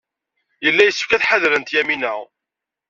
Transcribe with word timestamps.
Yella 0.63 0.83
yessefk 0.87 1.11
ad 1.11 1.25
ḥadrent 1.29 1.73
Yamina. 1.75 2.13